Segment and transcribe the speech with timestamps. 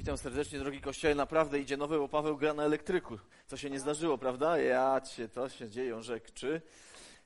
[0.00, 1.14] Witam serdecznie, drogi kościele.
[1.14, 3.18] Naprawdę idzie nowy, bo Paweł gra na elektryku.
[3.46, 4.58] Co się nie zdarzyło, prawda?
[4.58, 6.62] Ja cię, to się dzieją rzeczy.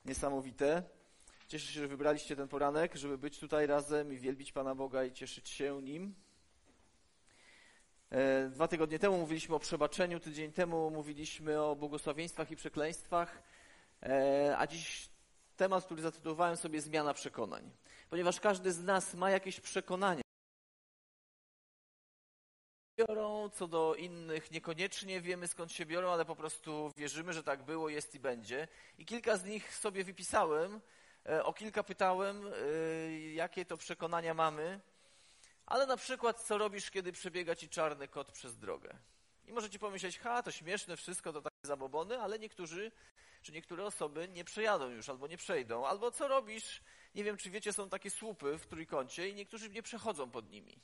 [0.04, 0.82] Niesamowite.
[1.48, 5.12] Cieszę się, że wybraliście ten poranek, żeby być tutaj razem i wielbić Pana Boga i
[5.12, 6.14] cieszyć się Nim.
[8.11, 13.43] E, dwa tygodnie temu mówiliśmy o przebaczeniu, tydzień temu mówiliśmy o błogosławieństwach i przekleństwach,
[14.02, 15.09] e, a dziś
[15.56, 17.70] temat, który zatytułowałem sobie Zmiana przekonań.
[18.11, 20.23] Ponieważ każdy z nas ma jakieś przekonania,
[23.09, 27.63] biorą, co do innych niekoniecznie wiemy skąd się biorą, ale po prostu wierzymy, że tak
[27.63, 28.68] było, jest i będzie.
[28.99, 30.80] I kilka z nich sobie wypisałem,
[31.27, 32.53] e, o kilka pytałem, e,
[33.33, 34.80] jakie to przekonania mamy,
[35.67, 38.97] ale na przykład co robisz, kiedy przebiega ci czarny kot przez drogę.
[39.47, 42.92] I możecie pomyśleć, ha, to śmieszne wszystko, to takie zabobony, ale niektórzy,
[43.42, 45.86] czy niektóre osoby nie przejadą już, albo nie przejdą.
[45.86, 46.83] Albo co robisz,
[47.14, 50.78] nie wiem, czy wiecie, są takie słupy w trójkącie i niektórzy nie przechodzą pod nimi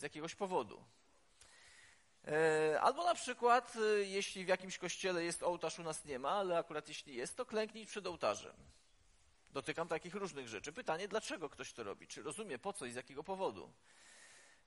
[0.00, 0.84] z jakiegoś powodu.
[2.28, 6.30] E, albo na przykład, e, jeśli w jakimś kościele jest ołtarz, u nas nie ma,
[6.30, 8.56] ale akurat jeśli jest, to klęknij przed ołtarzem.
[9.50, 10.72] Dotykam takich różnych rzeczy.
[10.72, 12.06] Pytanie, dlaczego ktoś to robi?
[12.06, 13.72] Czy rozumie po co i z jakiego powodu?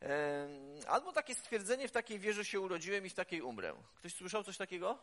[0.02, 0.48] E,
[0.88, 3.76] albo takie stwierdzenie, w takiej wierze się urodziłem i w takiej umrę.
[3.96, 5.00] Ktoś słyszał coś takiego?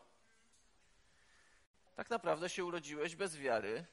[1.95, 3.85] Tak naprawdę się urodziłeś bez wiary,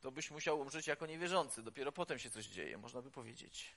[0.00, 1.62] to byś musiał umrzeć jako niewierzący.
[1.62, 3.74] Dopiero potem się coś dzieje, można by powiedzieć.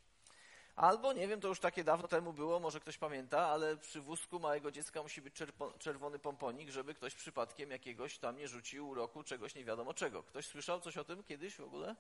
[0.78, 4.40] Albo, nie wiem, to już takie dawno temu było, może ktoś pamięta, ale przy wózku
[4.40, 5.36] małego dziecka musi być
[5.80, 10.24] czerwony pomponik, żeby ktoś przypadkiem jakiegoś tam nie rzucił uroku, czegoś nie wiadomo czego.
[10.24, 11.96] Ktoś słyszał coś o tym kiedyś w ogóle?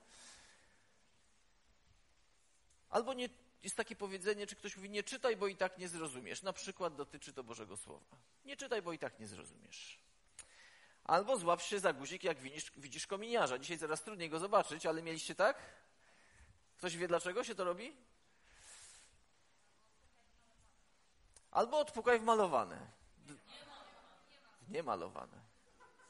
[2.89, 3.29] Albo nie,
[3.63, 6.43] jest takie powiedzenie, czy ktoś mówi, nie czytaj, bo i tak nie zrozumiesz.
[6.43, 8.17] Na przykład dotyczy to Bożego Słowa.
[8.45, 9.99] Nie czytaj, bo i tak nie zrozumiesz.
[11.03, 13.59] Albo złap się za guzik, jak widzisz, widzisz kominiarza.
[13.59, 15.57] Dzisiaj coraz trudniej go zobaczyć, ale mieliście tak?
[16.77, 18.07] Ktoś wie, dlaczego się to robi?
[21.57, 22.87] Albo odpukaj w malowane.
[24.61, 25.41] W niemalowane.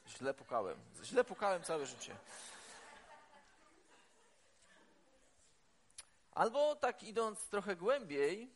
[0.08, 0.80] Źle pukałem.
[1.04, 2.18] Źle pukałem całe życie.
[6.32, 8.52] Albo tak idąc trochę głębiej,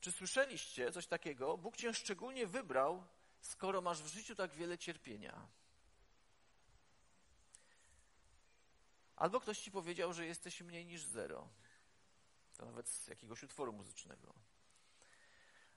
[0.00, 1.58] czy słyszeliście coś takiego?
[1.58, 3.04] Bóg cię szczególnie wybrał,
[3.40, 5.46] skoro masz w życiu tak wiele cierpienia.
[9.16, 11.48] Albo ktoś ci powiedział, że jesteś mniej niż zero.
[12.56, 14.34] To nawet z jakiegoś utworu muzycznego.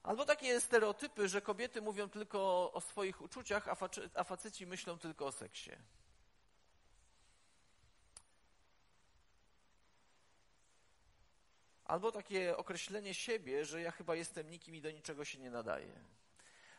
[0.02, 3.68] Albo takie stereotypy, że kobiety mówią tylko o swoich uczuciach,
[4.14, 5.70] a faceci myślą tylko o seksie.
[11.84, 16.00] Albo takie określenie siebie, że ja chyba jestem nikim i do niczego się nie nadaję.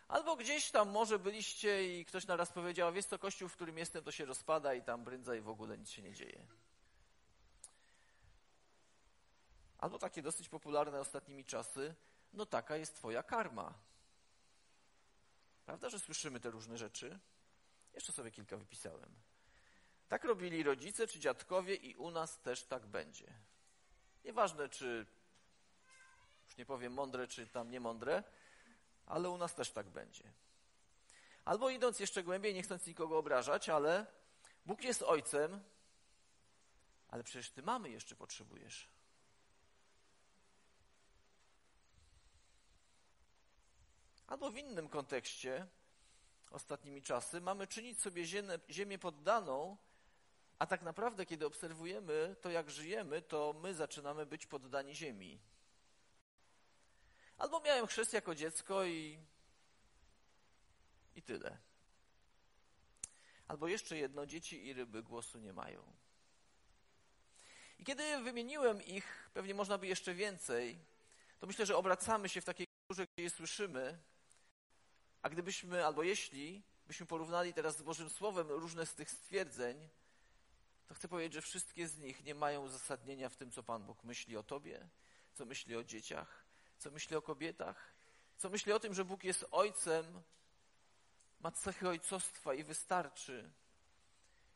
[0.07, 4.03] Albo gdzieś tam może byliście i ktoś naraz powiedział, wiesz co, kościół, w którym jestem,
[4.03, 6.45] to się rozpada i tam bryndza i w ogóle nic się nie dzieje.
[9.77, 11.95] Albo takie dosyć popularne ostatnimi czasy,
[12.33, 13.73] no taka jest Twoja karma.
[15.65, 17.19] Prawda, że słyszymy te różne rzeczy?
[17.93, 19.15] Jeszcze sobie kilka wypisałem.
[20.07, 23.33] Tak robili rodzice czy dziadkowie i u nas też tak będzie.
[24.23, 25.05] Nieważne, czy
[26.45, 28.23] już nie powiem mądre, czy tam niemądre,
[29.05, 30.23] ale u nas też tak będzie.
[31.45, 34.05] Albo idąc jeszcze głębiej, nie chcąc nikogo obrażać, ale
[34.65, 35.63] Bóg jest ojcem,
[37.07, 38.89] ale przecież ty mamy jeszcze potrzebujesz.
[44.29, 45.67] Albo w innym kontekście,
[46.51, 49.77] ostatnimi czasy, mamy czynić sobie ziemię, ziemię poddaną,
[50.59, 55.39] a tak naprawdę, kiedy obserwujemy to, jak żyjemy, to my zaczynamy być poddani ziemi.
[57.37, 59.19] Albo miałem chrzest jako dziecko i,
[61.15, 61.57] i tyle.
[63.47, 65.93] Albo jeszcze jedno, dzieci i ryby głosu nie mają.
[67.79, 70.79] I kiedy wymieniłem ich, pewnie można by jeszcze więcej,
[71.39, 73.99] to myślę, że obracamy się w takiej kulturze, gdzie je słyszymy,
[75.21, 79.89] a gdybyśmy, albo jeśli byśmy porównali teraz z Bożym Słowem różne z tych stwierdzeń,
[80.87, 84.03] to chcę powiedzieć, że wszystkie z nich nie mają uzasadnienia w tym, co Pan Bóg
[84.03, 84.89] myśli o Tobie,
[85.33, 86.45] co myśli o dzieciach,
[86.77, 87.93] co myśli o kobietach,
[88.37, 90.21] co myśli o tym, że Bóg jest Ojcem,
[91.39, 93.51] ma cechy ojcostwa i wystarczy.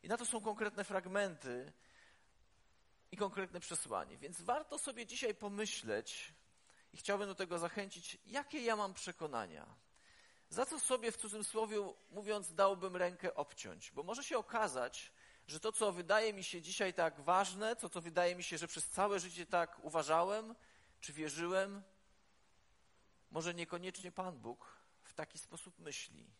[0.02, 1.72] I na to są konkretne fragmenty
[3.12, 4.18] i konkretne przesłanie.
[4.18, 6.34] Więc warto sobie dzisiaj pomyśleć
[6.92, 9.83] i chciałbym do tego zachęcić, jakie ja mam przekonania
[10.48, 11.76] za co sobie w cudzysłowie
[12.10, 13.90] mówiąc dałbym rękę obciąć?
[13.90, 15.12] Bo może się okazać,
[15.46, 18.68] że to, co wydaje mi się dzisiaj tak ważne, to, co wydaje mi się, że
[18.68, 20.54] przez całe życie tak uważałem,
[21.00, 21.82] czy wierzyłem,
[23.30, 26.30] może niekoniecznie Pan Bóg w taki sposób myśli.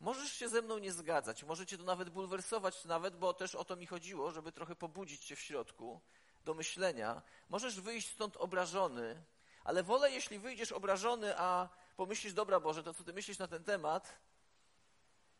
[0.00, 3.76] Możesz się ze mną nie zgadzać, możecie to nawet bulwersować, nawet, bo też o to
[3.76, 6.00] mi chodziło, żeby trochę pobudzić cię w środku
[6.44, 7.22] do myślenia.
[7.48, 9.24] Możesz wyjść stąd obrażony,
[9.64, 11.68] Ale wolę, jeśli wyjdziesz obrażony, a
[12.00, 14.18] pomyślisz, dobra Boże, to co ty myślisz na ten temat,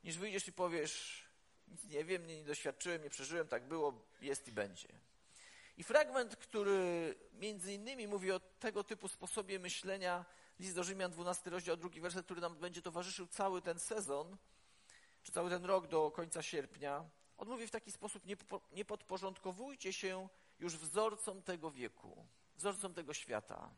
[0.05, 1.25] niż wyjdziesz i powiesz,
[1.69, 4.89] nic nie wiem, nie, nie doświadczyłem, nie przeżyłem, tak było, jest i będzie.
[5.77, 10.25] I fragment, który między innymi mówi o tego typu sposobie myślenia,
[10.59, 14.37] list do Rzymian, 12 rozdział, drugi werset, który nam będzie towarzyszył cały ten sezon,
[15.23, 17.05] czy cały ten rok do końca sierpnia,
[17.39, 18.37] on mówi w taki sposób, nie,
[18.73, 20.29] nie podporządkowujcie się
[20.59, 22.27] już wzorcom tego wieku,
[22.57, 23.71] wzorcom tego świata.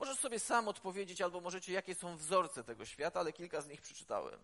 [0.00, 3.80] Możesz sobie sam odpowiedzieć, albo możecie, jakie są wzorce tego świata, ale kilka z nich
[3.80, 4.40] przeczytałem.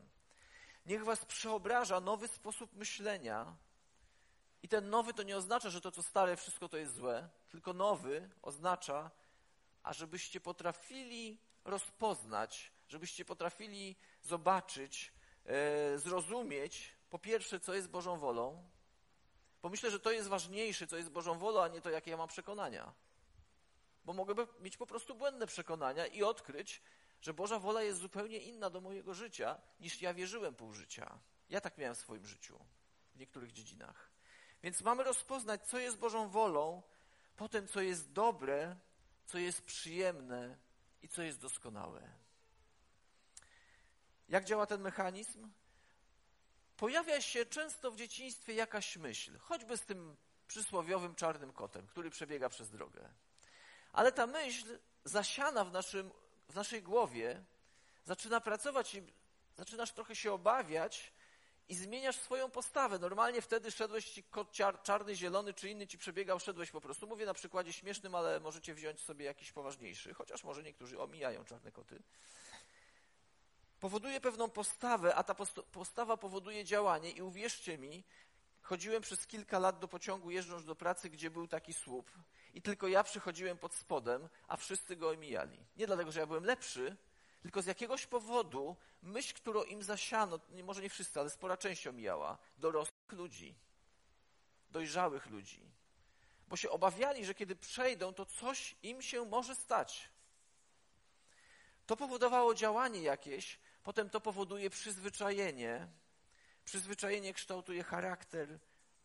[0.87, 3.57] Niech was przeobraża nowy sposób myślenia.
[4.63, 7.73] I ten nowy to nie oznacza, że to, co stare, wszystko to jest złe, tylko
[7.73, 9.11] nowy oznacza,
[9.83, 15.13] ażebyście potrafili rozpoznać, żebyście potrafili zobaczyć,
[15.47, 18.65] e, zrozumieć, po pierwsze, co jest Bożą wolą,
[19.63, 22.17] bo myślę, że to jest ważniejsze, co jest Bożą wolą, a nie to, jakie ja
[22.17, 23.06] mam przekonania.
[24.07, 26.83] Bo mogę mieć po prostu błędne przekonania i odkryć,
[27.21, 31.19] że Boża wola jest zupełnie inna do mojego życia, niż ja wierzyłem pół życia.
[31.49, 32.59] Ja tak miałem w swoim życiu,
[33.15, 34.11] w niektórych dziedzinach.
[34.63, 36.83] Więc mamy rozpoznać, co jest Bożą wolą,
[37.37, 38.77] potem, co jest dobre,
[39.27, 40.59] co jest przyjemne
[41.03, 42.11] i co jest doskonałe.
[44.29, 45.51] Jak działa ten mechanizm?
[46.77, 50.17] Pojawia się często w dzieciństwie jakaś myśl, choćby z tym
[50.49, 53.09] przysłowiowym czarnym kotem, który przebiega przez drogę.
[53.97, 56.11] Ale ta myśl zasiana w naszym
[56.49, 57.45] w naszej głowie
[58.05, 59.03] zaczyna pracować i
[59.57, 61.13] zaczynasz trochę się obawiać
[61.69, 62.99] i zmieniasz swoją postawę.
[62.99, 64.53] Normalnie wtedy szedłeś ci kot
[64.83, 67.07] czarny, zielony czy inny ci przebiegał, szedłeś po prostu.
[67.07, 71.73] Mówię na przykładzie śmiesznym, ale możecie wziąć sobie jakiś poważniejszy, chociaż może niektórzy omijają czarne
[71.73, 72.03] koty.
[73.81, 75.35] Powoduje pewną postawę, a ta
[75.73, 78.05] postawa powoduje działanie i uwierzcie mi,
[78.63, 82.11] chodziłem przez kilka lat do pociągu jeżdżąc do pracy, gdzie był taki słup
[82.57, 85.59] i tylko ja przychodziłem pod spodem, a wszyscy go omijali.
[85.77, 86.97] Nie dlatego, że ja byłem lepszy,
[87.43, 92.39] tylko z jakiegoś powodu myśl, którą im zasiano, może nie wszyscy, ale spora część omijała,
[92.59, 93.55] dorosłych ludzi,
[94.71, 95.71] dojrzałych ludzi.
[96.49, 100.09] Bo się obawiali, że kiedy przejdą, to coś im się może stać.
[101.87, 105.89] To powodowało działanie jakieś, potem to powoduje przyzwyczajenie.
[106.65, 108.59] Przyzwyczajenie kształtuje charakter,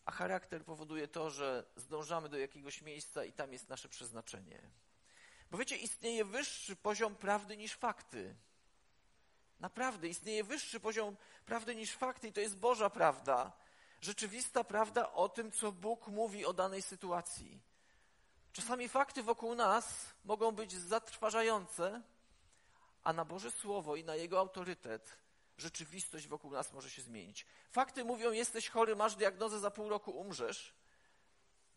[0.05, 4.61] a charakter powoduje to, że zdążamy do jakiegoś miejsca i tam jest nasze przeznaczenie.
[5.51, 8.35] Bo wiecie, istnieje wyższy poziom prawdy niż fakty.
[9.59, 11.15] Naprawdę, istnieje wyższy poziom
[11.45, 13.51] prawdy niż fakty i to jest Boża prawda.
[14.01, 17.61] Rzeczywista prawda o tym, co Bóg mówi o danej sytuacji.
[18.53, 22.01] Czasami fakty wokół nas mogą być zatrważające,
[23.03, 25.17] a na Boże Słowo i na Jego autorytet
[25.61, 27.45] rzeczywistość wokół nas może się zmienić.
[27.71, 30.73] Fakty mówią, jesteś chory, masz diagnozę, za pół roku umrzesz,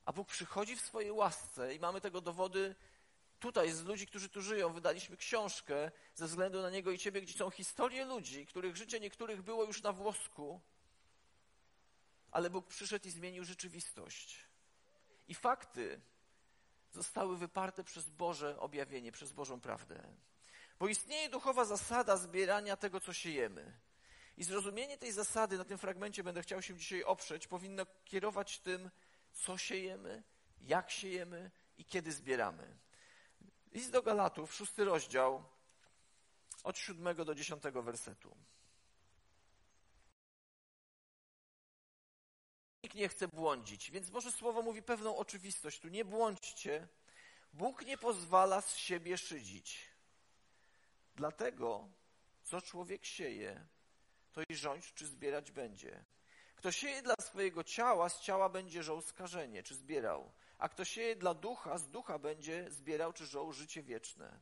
[0.04, 2.74] a Bóg przychodzi w swojej łasce i mamy tego dowody
[3.40, 4.72] tutaj z ludzi, którzy tu żyją.
[4.72, 9.42] Wydaliśmy książkę ze względu na Niego i Ciebie, gdzie są historie ludzi, których życie niektórych
[9.42, 10.60] było już na włosku,
[12.30, 14.38] ale Bóg przyszedł i zmienił rzeczywistość.
[15.28, 16.00] I fakty
[16.92, 20.02] zostały wyparte przez Boże objawienie, przez Bożą prawdę.
[20.78, 23.78] Bo istnieje duchowa zasada zbierania tego, co siejemy.
[24.36, 28.90] I zrozumienie tej zasady, na tym fragmencie będę chciał się dzisiaj oprzeć, powinno kierować tym,
[29.32, 30.22] co siejemy,
[30.60, 32.76] jak siejemy i kiedy zbieramy.
[33.72, 35.44] List do Galatów, szósty rozdział,
[36.64, 38.36] od siódmego do dziesiątego wersetu.
[42.82, 45.80] Nikt nie chce błądzić, więc Boże Słowo mówi pewną oczywistość.
[45.80, 46.88] Tu nie błądźcie.
[47.52, 49.93] Bóg nie pozwala z siebie szydzić.
[51.14, 51.88] Dlatego,
[52.42, 53.66] co człowiek sieje,
[54.32, 56.04] to i rządź, czy zbierać będzie.
[56.56, 60.32] Kto sieje dla swojego ciała, z ciała będzie żoł skażenie, czy zbierał.
[60.58, 64.40] A kto sieje dla ducha, z ducha będzie zbierał, czy żoł życie wieczne.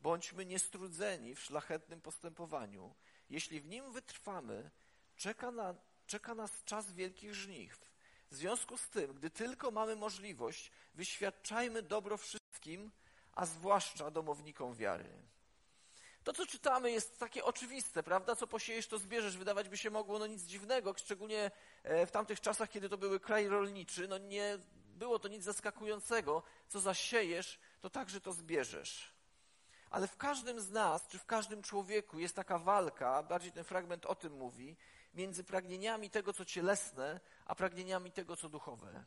[0.00, 2.94] Bądźmy niestrudzeni w szlachetnym postępowaniu.
[3.30, 4.70] Jeśli w nim wytrwamy,
[5.16, 5.74] czeka, na,
[6.06, 7.92] czeka nas czas wielkich żniw.
[8.30, 12.90] W związku z tym, gdy tylko mamy możliwość, wyświadczajmy dobro wszystkim,
[13.32, 15.22] a zwłaszcza domownikom wiary.
[16.24, 18.36] To, co czytamy, jest takie oczywiste, prawda?
[18.36, 19.36] Co posiejesz, to zbierzesz.
[19.36, 21.50] Wydawać by się mogło, no nic dziwnego, szczególnie
[21.82, 24.58] e, w tamtych czasach, kiedy to były kraj rolniczy, no nie
[24.94, 26.42] było to nic zaskakującego.
[26.68, 29.14] Co zasiejesz, to także to zbierzesz.
[29.90, 34.06] Ale w każdym z nas, czy w każdym człowieku jest taka walka, bardziej ten fragment
[34.06, 34.76] o tym mówi,
[35.14, 39.04] między pragnieniami tego, co cielesne, a pragnieniami tego, co duchowe.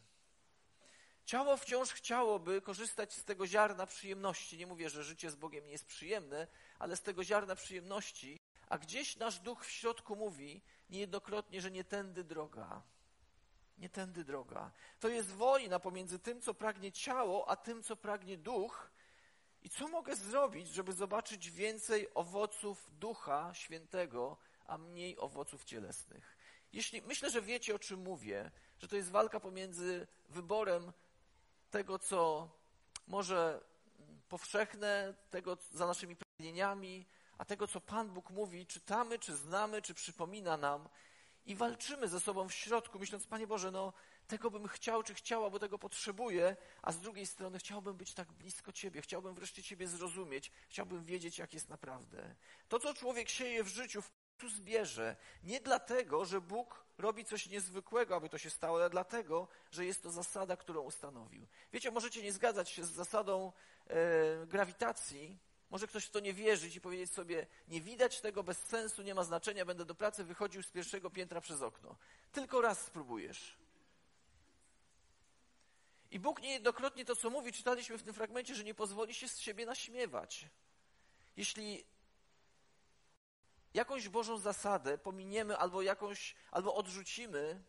[1.26, 4.58] Ciało wciąż chciałoby korzystać z tego ziarna przyjemności.
[4.58, 6.48] Nie mówię, że życie z Bogiem nie jest przyjemne,
[6.80, 8.40] ale z tego ziarna przyjemności,
[8.70, 12.82] a gdzieś nasz duch w środku mówi niejednokrotnie, że nie tędy droga.
[13.78, 14.72] Nie tędy droga.
[15.00, 18.92] To jest wojna pomiędzy tym, co pragnie ciało, a tym, co pragnie duch.
[19.64, 26.38] I co mogę zrobić, żeby zobaczyć więcej owoców Ducha Świętego, a mniej owoców cielesnych?
[26.74, 30.94] Jeśli myślę, że wiecie o czym mówię, że to jest walka pomiędzy wyborem
[31.76, 32.50] tego, co
[33.08, 33.62] może
[34.30, 37.06] powszechne, tego za naszymi pragnieniami,
[37.38, 40.90] a tego, co Pan Bóg mówi, czytamy, czy znamy, czy przypomina nam
[41.46, 43.94] i walczymy ze sobą w środku, myśląc, Panie Boże, no
[44.28, 48.32] tego bym chciał, czy chciała, bo tego potrzebuję, a z drugiej strony chciałbym być tak
[48.32, 52.36] blisko Ciebie, chciałbym wreszcie Ciebie zrozumieć, chciałbym wiedzieć, jak jest naprawdę.
[52.70, 54.04] To, co człowiek sieje w życiu,
[54.38, 55.16] tu zbierze.
[55.44, 60.04] Nie dlatego, że Bóg robi coś niezwykłego, aby to się stało, ale dlatego, że jest
[60.04, 61.48] to zasada, którą ustanowił.
[61.74, 63.52] Wiecie, możecie nie zgadzać się z zasadą
[63.88, 65.38] e, grawitacji,
[65.70, 69.16] może ktoś w to nie wierzyć i powiedzieć sobie, nie widać tego bez sensu, nie
[69.16, 71.96] ma znaczenia, będę do pracy wychodził z pierwszego piętra przez okno.
[72.32, 73.58] Tylko raz spróbujesz.
[76.12, 79.40] I Bóg niejednokrotnie to, co mówi, czytaliśmy w tym fragmencie, że nie pozwoli się z
[79.40, 80.46] siebie naśmiewać.
[81.38, 81.86] Jeśli
[83.76, 87.64] jakąś Bożą zasadę pominiemy albo jakąś, albo odrzucimy,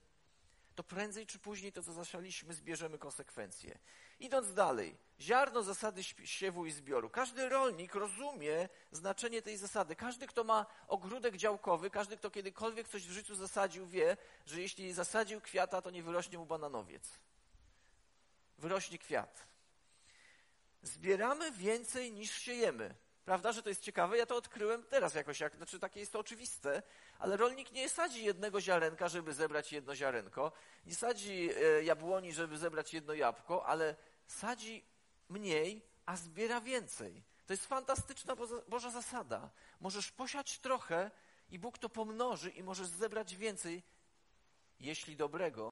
[0.75, 3.79] to prędzej czy później to, co zasialiśmy, zbierzemy konsekwencje.
[4.21, 7.11] Idąc dalej, ziarno zasady siewu i zbioru.
[7.11, 9.97] Każdy rolnik rozumie znaczenie tej zasady.
[9.97, 14.93] Każdy, kto ma ogródek działkowy, każdy, kto kiedykolwiek coś w życiu zasadził, wie, że jeśli
[14.93, 17.19] zasadził kwiata, to nie wyrośnie mu bananowiec.
[18.59, 19.47] Wyrośnie kwiat.
[20.83, 22.95] Zbieramy więcej niż siejemy.
[23.27, 24.19] Prawda, że to jest ciekawe?
[24.19, 26.83] Ja to odkryłem teraz jakoś, jak, znaczy takie jest to oczywiste,
[27.19, 30.53] ale rolnik nie sadzi jednego ziarenka, żeby zebrać jedno ziarenko,
[30.87, 34.85] nie sadzi e, jabłoni, żeby zebrać jedno jabłko, ale sadzi
[35.29, 37.23] mniej, a zbiera więcej.
[37.47, 38.37] To jest fantastyczna
[38.69, 39.51] Boża zasada.
[39.81, 41.11] Możesz posiać trochę
[41.49, 43.83] i Bóg to pomnoży i możesz zebrać więcej,
[44.81, 45.71] jeśli dobrego.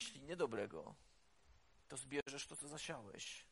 [0.00, 0.94] Jeśli niedobrego,
[1.88, 3.50] to zbierzesz to, co zasiałeś.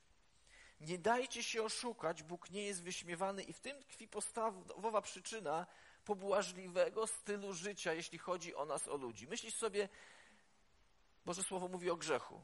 [0.80, 5.66] Nie dajcie się oszukać, Bóg nie jest wyśmiewany i w tym tkwi podstawowa przyczyna
[6.04, 9.26] pobłażliwego stylu życia, jeśli chodzi o nas, o ludzi.
[9.26, 9.88] Myślisz sobie,
[11.24, 12.40] Boże Słowo mówi o grzechu.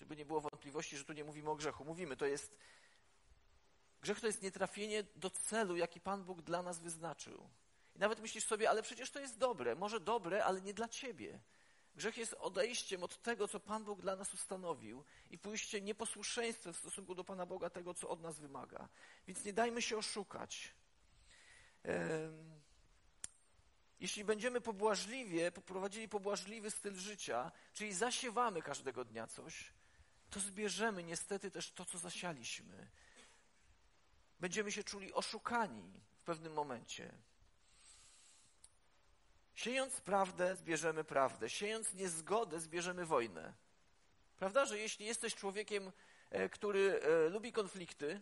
[0.00, 1.84] Żeby nie było wątpliwości, że tu nie mówimy o grzechu.
[1.84, 2.56] Mówimy, to jest.
[4.02, 7.48] Grzech to jest nietrafienie do celu, jaki Pan Bóg dla nas wyznaczył.
[7.96, 9.74] I nawet myślisz sobie, ale przecież to jest dobre.
[9.74, 11.40] Może dobre, ale nie dla ciebie.
[11.94, 16.76] Grzech jest odejściem od tego, co Pan Bóg dla nas ustanowił i pójście nieposłuszeństwem w
[16.76, 18.88] stosunku do Pana Boga tego, co od nas wymaga.
[19.26, 20.74] Więc nie dajmy się oszukać.
[24.00, 29.72] Jeśli będziemy pobłażliwie, poprowadzili pobłażliwy styl życia, czyli zasiewamy każdego dnia coś,
[30.30, 32.88] to zbierzemy niestety też to, co zasialiśmy.
[34.40, 37.14] Będziemy się czuli oszukani w pewnym momencie.
[39.54, 41.50] Siejąc prawdę, zbierzemy prawdę.
[41.50, 43.54] Siejąc niezgodę, zbierzemy wojnę.
[44.36, 45.92] Prawda, że jeśli jesteś człowiekiem,
[46.30, 48.20] e, który e, lubi konflikty,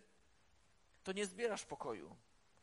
[1.03, 2.15] to nie zbierasz pokoju.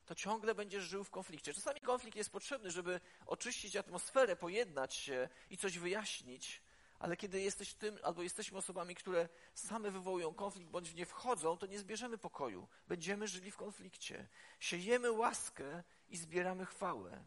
[0.06, 1.54] To ciągle będziesz żył w konflikcie.
[1.54, 6.62] Czasami konflikt jest potrzebny, żeby oczyścić atmosferę, pojednać się i coś wyjaśnić,
[6.98, 11.56] ale kiedy jesteś tym, albo jesteśmy osobami, które same wywołują konflikt bądź w nie wchodzą,
[11.56, 12.68] to nie zbierzemy pokoju.
[12.88, 14.28] Będziemy żyli w konflikcie.
[14.60, 17.24] Siejemy łaskę i zbieramy chwałę.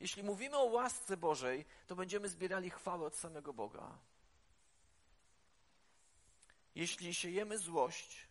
[0.00, 3.98] Jeśli mówimy o łasce Bożej, to będziemy zbierali chwałę od samego Boga.
[6.74, 8.28] Jeśli siejemy złość,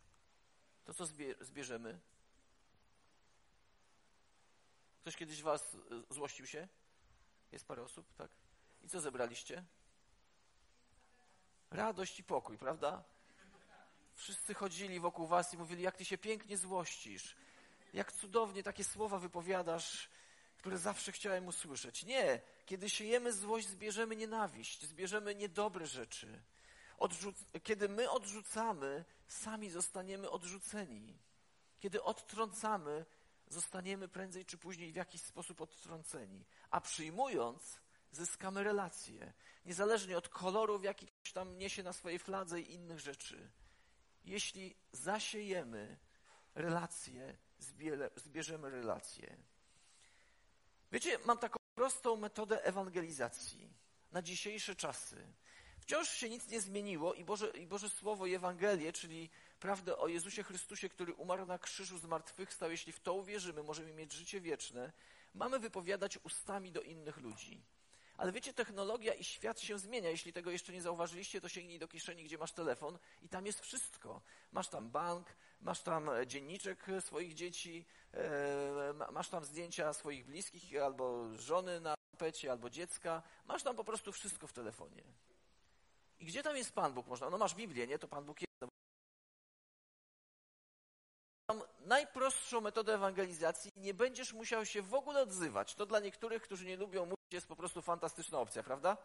[0.86, 1.06] to co
[1.42, 2.00] zbierzemy?
[5.02, 5.76] Ktoś kiedyś was
[6.10, 6.68] e, złościł się?
[7.52, 8.32] Jest parę osób, tak?
[8.84, 9.64] I co zebraliście?
[11.72, 13.04] Radość i pokój, prawda?
[14.16, 17.36] Wszyscy chodzili wokół was i mówili, jak ty się pięknie złościsz.
[17.94, 20.10] Jak cudownie takie słowa wypowiadasz,
[20.58, 22.04] które zawsze chciałem usłyszeć.
[22.04, 26.42] Nie, kiedy siejemy złość, zbierzemy nienawiść, zbierzemy niedobre rzeczy.
[26.98, 31.18] Odrzuc- kiedy my odrzucamy, sami zostaniemy odrzuceni.
[31.80, 33.06] Kiedy odtrącamy,
[33.48, 36.46] zostaniemy prędzej czy później w jakiś sposób odtrąceni.
[36.70, 37.80] A przyjmując,
[38.12, 39.34] zyskamy relacje.
[39.66, 43.50] Niezależnie od kolorów, jaki ktoś tam niesie na swojej fladze i innych rzeczy.
[44.26, 45.98] Jeśli zasiejemy
[46.56, 47.38] relacje,
[48.16, 49.38] zbierzemy relacje.
[50.92, 53.70] Wiecie, mam taką prostą metodę ewangelizacji
[54.12, 55.28] na dzisiejsze czasy.
[55.80, 59.30] Wciąż się nic nie zmieniło i Boże, i Boże Słowo i Ewangelię, czyli
[59.60, 64.14] prawdę o Jezusie Chrystusie, który umarł na krzyżu zmartwychwstał, jeśli w to uwierzymy, możemy mieć
[64.14, 64.92] życie wieczne,
[65.34, 67.62] mamy wypowiadać ustami do innych ludzi.
[68.18, 70.10] Ale wiecie, technologia i świat się zmienia.
[70.10, 73.60] Jeśli tego jeszcze nie zauważyliście, to sięgnij do kieszeni, gdzie masz telefon i tam jest
[73.60, 74.22] wszystko.
[74.52, 80.26] Masz tam bank, masz tam e, dzienniczek e, swoich dzieci, e, masz tam zdjęcia swoich
[80.26, 83.24] bliskich albo żony na pecie, albo dziecka.
[83.46, 85.04] Masz tam po prostu wszystko w telefonie.
[86.20, 87.08] I gdzie tam jest Pan Bóg?
[87.08, 88.00] Można, no masz Biblię, nie?
[88.00, 88.77] To Pan Bóg jest.
[91.88, 93.72] Najprostszą metodę ewangelizacji.
[93.76, 95.76] Nie będziesz musiał się w ogóle odzywać.
[95.76, 98.98] To dla niektórych, którzy nie lubią mówić, jest po prostu fantastyczna opcja, prawda?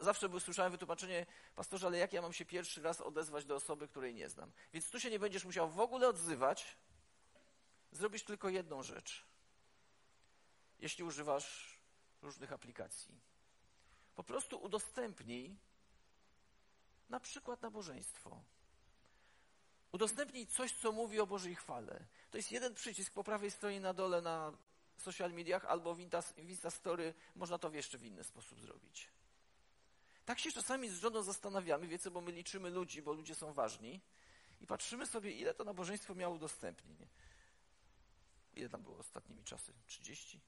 [0.00, 4.14] Zawsze słyszałem wytłumaczenie, pastorze, ale jak ja mam się pierwszy raz odezwać do osoby, której
[4.14, 4.52] nie znam?
[4.72, 6.76] Więc tu się nie będziesz musiał w ogóle odzywać.
[7.92, 9.26] Zrobisz tylko jedną rzecz.
[10.78, 11.78] Jeśli używasz
[12.22, 13.20] różnych aplikacji.
[14.14, 15.56] Po prostu udostępnij
[17.08, 18.42] na przykład nabożeństwo.
[19.94, 22.04] Udostępnij coś, co mówi o Bożej chwale.
[22.30, 24.52] To jest jeden przycisk po prawej stronie na dole na
[24.96, 26.00] social mediach albo w
[26.36, 27.14] Insta Story.
[27.36, 29.08] Można to jeszcze w inny sposób zrobić.
[30.24, 34.00] Tak się czasami z żoną zastanawiamy, wiecie, bo my liczymy ludzi, bo ludzie są ważni
[34.60, 37.06] i patrzymy sobie, ile to nabożeństwo miało udostępnień.
[38.54, 39.72] Ile tam było ostatnimi czasy?
[39.86, 40.40] 30?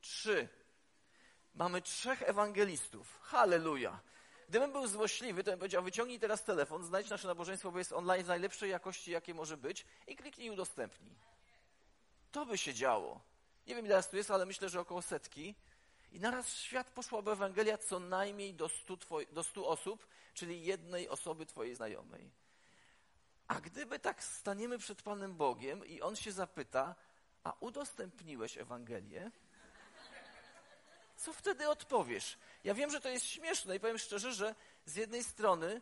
[0.00, 0.48] Trzy.
[1.54, 3.18] Mamy trzech ewangelistów.
[3.22, 4.00] Halleluja.
[4.52, 8.24] Gdybym był złośliwy, to bym powiedział, wyciągnij teraz telefon, znajdź nasze nabożeństwo, bo jest online
[8.24, 11.14] w najlepszej jakości, jakie może być i kliknij udostępnij.
[12.32, 13.20] To by się działo.
[13.66, 15.54] Nie wiem, ile teraz tu jest, ale myślę, że około setki.
[16.12, 21.08] I naraz świat poszłaby Ewangelia co najmniej do stu, twoi, do stu osób, czyli jednej
[21.08, 22.30] osoby Twojej znajomej.
[23.48, 26.94] A gdyby tak staniemy przed Panem Bogiem i On się zapyta,
[27.44, 29.30] a udostępniłeś Ewangelię?
[31.22, 32.38] Co wtedy odpowiesz?
[32.64, 34.54] Ja wiem, że to jest śmieszne i powiem szczerze, że
[34.86, 35.80] z jednej strony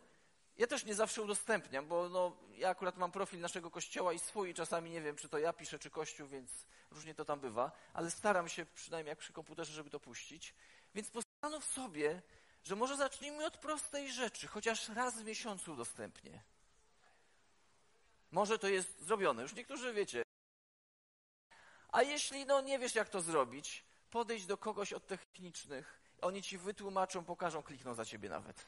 [0.57, 4.49] ja też nie zawsze udostępniam, bo no, ja akurat mam profil naszego kościoła i swój
[4.49, 6.51] i czasami nie wiem, czy to ja piszę, czy kościół, więc
[6.91, 10.53] różnie to tam bywa, ale staram się przynajmniej jak przy komputerze, żeby to puścić.
[10.95, 12.21] Więc postanów sobie,
[12.63, 16.43] że może zacznijmy od prostej rzeczy, chociaż raz w miesiącu udostępnię.
[18.31, 19.41] Może to jest zrobione.
[19.41, 20.23] Już niektórzy wiecie.
[21.91, 26.01] A jeśli no nie wiesz, jak to zrobić, podejdź do kogoś od technicznych.
[26.21, 28.65] Oni ci wytłumaczą, pokażą, klikną za ciebie nawet.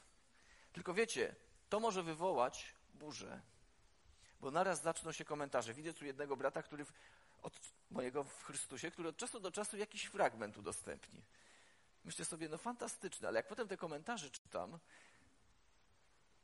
[0.73, 1.35] Tylko wiecie,
[1.69, 3.41] to może wywołać burzę,
[4.39, 5.73] bo naraz zaczną się komentarze.
[5.73, 6.93] Widzę tu jednego brata, który w,
[7.41, 7.59] od
[7.91, 11.21] mojego w Chrystusie, który od czasu do czasu jakiś fragment udostępni.
[12.03, 14.79] Myślę sobie, no fantastyczne, ale jak potem te komentarze czytam,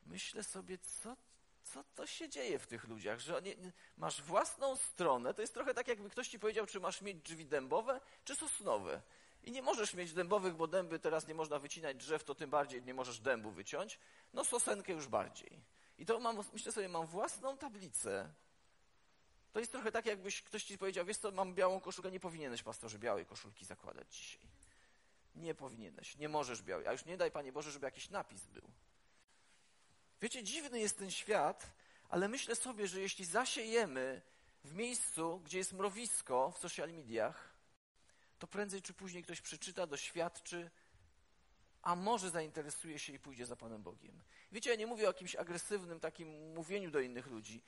[0.05, 1.17] myślę sobie, co,
[1.69, 3.41] co to się dzieje w tych ludziach, że
[3.97, 7.45] masz własną stronę, to jest trochę tak, jakby ktoś ci powiedział, czy masz mieć drzwi
[7.45, 9.01] dębowe, czy sosnowe.
[9.43, 12.83] I nie możesz mieć dębowych, bo dęby teraz nie można wycinać drzew, to tym bardziej
[12.83, 13.99] nie możesz dębu wyciąć.
[14.33, 15.61] No sosenkę już bardziej.
[15.97, 18.33] I to mam, myślę sobie, mam własną tablicę.
[19.51, 22.63] To jest trochę tak, jakbyś ktoś ci powiedział, wiesz co, mam białą koszulkę, nie powinieneś,
[22.63, 24.41] pastorze, białej koszulki zakładać dzisiaj.
[25.35, 26.87] Nie powinieneś, nie możesz białej.
[26.87, 28.68] A już nie daj, Panie Boże, żeby jakiś napis był.
[30.21, 31.73] Wiecie, dziwny jest ten świat,
[32.09, 34.21] ale myślę sobie, że jeśli zasiejemy
[34.63, 37.53] w miejscu, gdzie jest mrowisko w social mediach,
[38.39, 40.71] to prędzej czy później ktoś przeczyta, doświadczy,
[41.81, 44.21] a może zainteresuje się i pójdzie za Panem Bogiem.
[44.51, 47.61] Wiecie, ja nie mówię o jakimś agresywnym takim mówieniu do innych ludzi,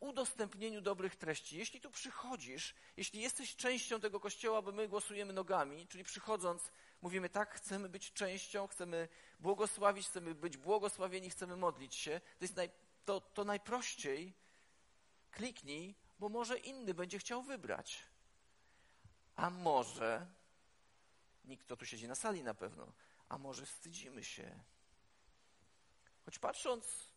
[0.00, 1.58] udostępnieniu dobrych treści.
[1.58, 6.70] Jeśli tu przychodzisz, jeśli jesteś częścią tego kościoła, bo my głosujemy nogami, czyli przychodząc,
[7.02, 9.08] mówimy tak, chcemy być częścią, chcemy
[9.40, 12.70] błogosławić, chcemy być błogosławieni, chcemy modlić się, to jest naj,
[13.04, 14.34] to, to najprościej
[15.30, 18.02] kliknij, bo może inny będzie chciał wybrać.
[19.36, 20.26] A może,
[21.44, 22.92] nikt to tu siedzi na sali na pewno,
[23.28, 24.60] a może wstydzimy się.
[26.24, 27.10] Choć patrząc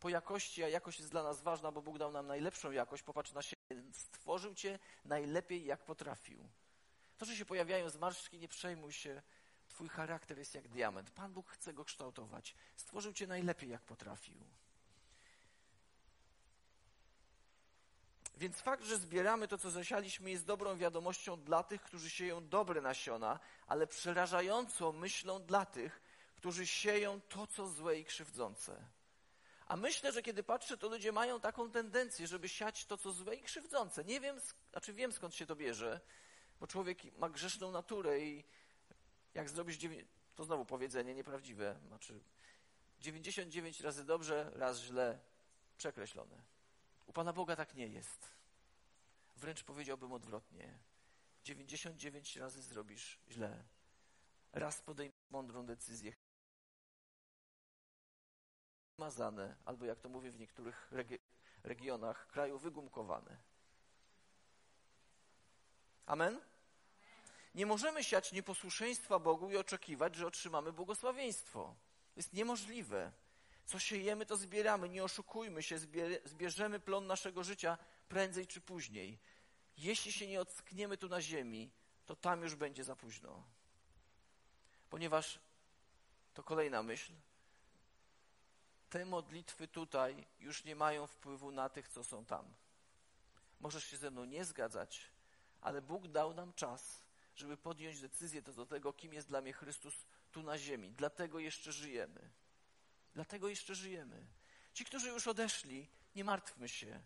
[0.00, 3.32] po jakości, a jakość jest dla nas ważna, bo Bóg dał nam najlepszą jakość, popatrz
[3.32, 6.48] na siebie, stworzył cię najlepiej, jak potrafił.
[7.18, 9.22] To, że się pojawiają zmarszczki, nie przejmuj się,
[9.72, 11.10] twój charakter jest jak diament.
[11.10, 12.54] Pan Bóg chce go kształtować.
[12.76, 14.36] Stworzył cię najlepiej, jak potrafił.
[18.36, 22.80] Więc fakt, że zbieramy to, co zasialiśmy, jest dobrą wiadomością dla tych, którzy sieją dobre
[22.80, 26.00] nasiona, ale przerażającą myślą dla tych,
[26.36, 28.84] którzy sieją to, co złe i krzywdzące.
[29.66, 33.34] A myślę, że kiedy patrzę, to ludzie mają taką tendencję, żeby siać to, co złe
[33.34, 34.04] i krzywdzące.
[34.04, 36.00] Nie wiem, znaczy wiem skąd się to bierze,
[36.60, 38.44] bo człowiek ma grzeszną naturę i
[39.34, 39.78] jak zrobisz,
[40.34, 42.20] to znowu powiedzenie nieprawdziwe, znaczy
[43.00, 45.18] 99 razy dobrze, raz źle,
[45.76, 46.42] przekreślone.
[47.06, 48.32] U Pana Boga tak nie jest.
[49.36, 50.78] Wręcz powiedziałbym odwrotnie.
[51.44, 53.64] 99 razy zrobisz źle.
[54.52, 56.12] Raz podejmiesz mądrą decyzję.
[58.98, 61.18] Mazane, albo jak to mówię w niektórych regi
[61.62, 63.36] regionach kraju, wygumkowane.
[66.06, 66.40] Amen?
[67.54, 71.74] Nie możemy siać nieposłuszeństwa Bogu i oczekiwać, że otrzymamy błogosławieństwo.
[72.14, 73.12] To jest niemożliwe.
[73.64, 74.88] Co siejemy, to zbieramy.
[74.88, 75.78] Nie oszukujmy się,
[76.24, 79.18] zbierzemy plon naszego życia prędzej czy później.
[79.76, 81.70] Jeśli się nie ockniemy tu na ziemi,
[82.06, 83.42] to tam już będzie za późno.
[84.90, 85.38] Ponieważ
[86.34, 87.12] to kolejna myśl.
[88.90, 92.54] te modlitwy tutaj już nie mają wpływu na tych, co są tam.
[93.60, 95.10] Możesz się ze mną nie zgadzać,
[95.60, 97.02] ale Bóg dał nam czas,
[97.34, 100.92] żeby podjąć decyzję co do tego, kim jest dla mnie Chrystus tu na ziemi.
[100.92, 102.30] Dlatego jeszcze żyjemy.
[103.14, 104.26] Dlatego jeszcze żyjemy.
[104.72, 107.02] Ci, którzy już odeszli, nie martwmy się.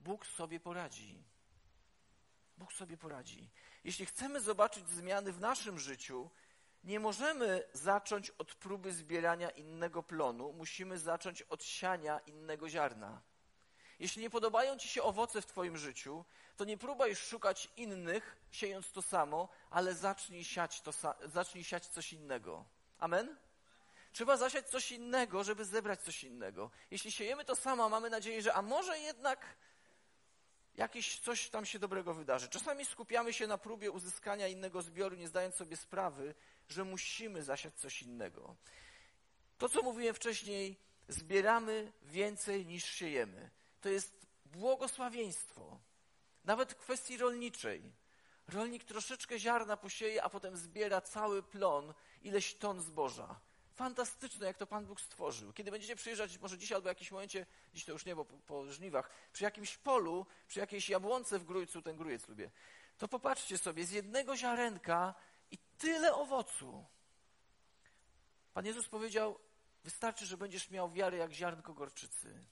[0.00, 1.24] Bóg sobie poradzi.
[2.58, 3.50] Bóg sobie poradzi.
[3.84, 6.30] Jeśli chcemy zobaczyć zmiany w naszym życiu,
[6.84, 13.22] nie możemy zacząć od próby zbierania innego plonu, musimy zacząć od siania innego ziarna.
[13.98, 16.24] Jeśli nie podobają ci się owoce w twoim życiu,
[16.56, 20.92] to nie próbuj szukać innych, siejąc to samo, ale zacznij siać, to,
[21.24, 22.64] zacznij siać coś innego.
[22.98, 23.36] Amen?
[24.12, 26.70] Trzeba zasiać coś innego, żeby zebrać coś innego.
[26.90, 29.56] Jeśli siejemy to samo, mamy nadzieję, że a może jednak
[30.74, 32.48] jakieś coś tam się dobrego wydarzy.
[32.48, 36.34] Czasami skupiamy się na próbie uzyskania innego zbioru, nie zdając sobie sprawy,
[36.68, 38.56] że musimy zasiać coś innego.
[39.58, 40.76] To, co mówiłem wcześniej,
[41.08, 43.50] zbieramy więcej niż siejemy.
[43.86, 45.78] To jest błogosławieństwo.
[46.44, 47.92] Nawet w kwestii rolniczej.
[48.48, 53.40] Rolnik troszeczkę ziarna posieje, a potem zbiera cały plon, ileś ton zboża.
[53.74, 55.52] Fantastyczne, jak to Pan Bóg stworzył.
[55.52, 58.36] Kiedy będziecie przyjeżdżać, może dzisiaj albo w jakimś momencie, dziś to już nie, bo po,
[58.36, 62.50] po żniwach, przy jakimś polu, przy jakiejś jabłonce w grójcu, ten grójec lubię,
[62.98, 65.14] to popatrzcie sobie, z jednego ziarenka
[65.50, 66.84] i tyle owocu.
[68.54, 69.38] Pan Jezus powiedział,
[69.84, 72.44] wystarczy, że będziesz miał wiarę jak ziarnko gorczycy,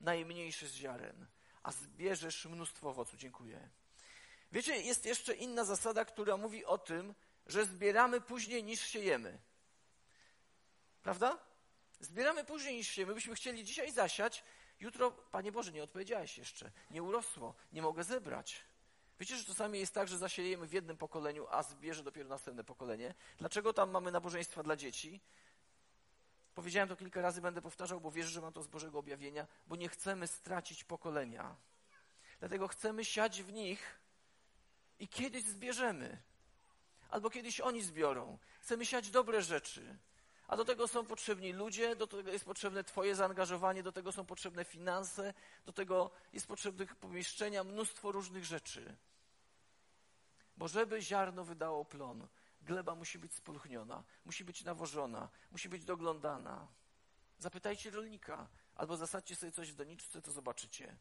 [0.00, 1.26] najmniejszy z ziaren,
[1.62, 3.16] a zbierzesz mnóstwo owocu.
[3.16, 3.68] Dziękuję.
[4.52, 7.14] Wiecie, jest jeszcze inna zasada, która mówi o tym,
[7.46, 9.38] że zbieramy później niż siejemy.
[11.02, 11.38] Prawda?
[12.00, 13.14] Zbieramy później niż siejemy.
[13.14, 14.44] Byśmy chcieli dzisiaj zasiać,
[14.80, 18.64] jutro, Panie Boże, nie odpowiedziałeś jeszcze, nie urosło, nie mogę zebrać.
[19.20, 23.14] Wiecie, że czasami jest tak, że zasiejemy w jednym pokoleniu, a zbierze dopiero następne pokolenie.
[23.38, 25.20] Dlaczego tam mamy nabożeństwa dla dzieci?
[26.54, 29.76] Powiedziałem to kilka razy, będę powtarzał, bo wierzę, że mam to z Bożego objawienia, bo
[29.76, 31.56] nie chcemy stracić pokolenia.
[32.40, 34.00] Dlatego chcemy siać w nich
[34.98, 36.22] i kiedyś zbierzemy.
[37.10, 38.38] Albo kiedyś oni zbiorą.
[38.60, 39.98] Chcemy siać dobre rzeczy.
[40.48, 44.26] A do tego są potrzebni ludzie, do tego jest potrzebne Twoje zaangażowanie, do tego są
[44.26, 45.34] potrzebne finanse,
[45.66, 48.96] do tego jest potrzebne pomieszczenia, mnóstwo różnych rzeczy.
[50.56, 52.26] Bo żeby ziarno wydało plon,
[52.64, 56.68] gleba musi być spulchniona, musi być nawożona, musi być doglądana.
[57.38, 60.96] Zapytajcie rolnika, albo zasadźcie sobie coś w doniczce, to zobaczycie.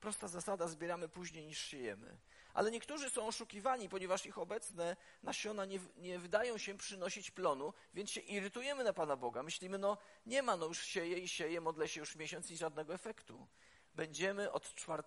[0.00, 2.18] Prosta zasada, zbieramy później niż siejemy.
[2.54, 8.10] Ale niektórzy są oszukiwani, ponieważ ich obecne nasiona nie, nie wydają się przynosić plonu, więc
[8.10, 9.42] się irytujemy na Pana Boga.
[9.42, 12.94] Myślimy, no nie ma, no już sieje i sieje, modlę się już miesiąc i żadnego
[12.94, 13.46] efektu.
[13.94, 15.02] Będziemy od 4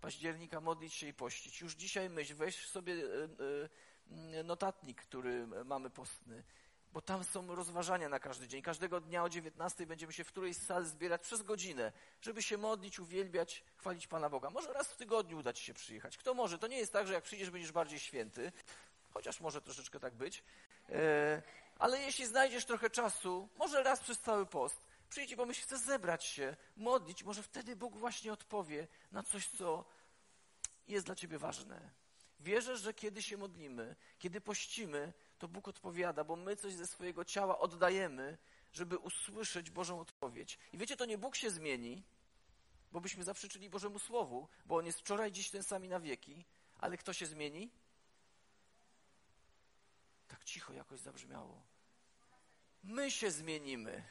[0.00, 1.60] października modlić się i pościć.
[1.60, 3.28] Już dzisiaj myśl, weź sobie e, e,
[4.44, 6.42] notatnik, który mamy postny
[6.92, 8.62] bo tam są rozważania na każdy dzień.
[8.62, 12.98] Każdego dnia o 19 będziemy się w którejś sali zbierać przez godzinę, żeby się modlić,
[12.98, 14.50] uwielbiać, chwalić Pana Boga.
[14.50, 16.16] Może raz w tygodniu uda Ci się przyjechać.
[16.16, 16.58] Kto może?
[16.58, 18.52] To nie jest tak, że jak przyjdziesz, będziesz bardziej święty,
[19.14, 20.42] chociaż może troszeczkę tak być.
[20.88, 21.42] E,
[21.78, 26.24] ale jeśli znajdziesz trochę czasu, może raz przez cały post, przyjdź i pomyśl, chcę zebrać
[26.24, 29.84] się, modlić, może wtedy Bóg właśnie odpowie na coś, co
[30.88, 32.01] jest dla Ciebie ważne.
[32.42, 37.24] Wierzę, że kiedy się modlimy, kiedy pościmy, to Bóg odpowiada, bo my coś ze swojego
[37.24, 38.38] ciała oddajemy,
[38.72, 40.58] żeby usłyszeć Bożą odpowiedź.
[40.72, 42.02] I wiecie, to nie Bóg się zmieni,
[42.92, 46.44] bo byśmy zaprzeczyli Bożemu Słowu, bo On jest wczoraj, dziś ten sami na wieki,
[46.78, 47.70] ale kto się zmieni?
[50.28, 51.62] Tak cicho jakoś zabrzmiało.
[52.82, 54.02] My się zmienimy.